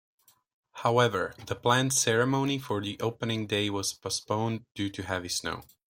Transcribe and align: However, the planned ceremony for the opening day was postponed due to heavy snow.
However, 0.71 1.35
the 1.45 1.53
planned 1.53 1.93
ceremony 1.93 2.57
for 2.57 2.81
the 2.81 2.99
opening 3.01 3.45
day 3.45 3.69
was 3.69 3.93
postponed 3.93 4.65
due 4.73 4.89
to 4.89 5.03
heavy 5.03 5.29
snow. 5.29 5.61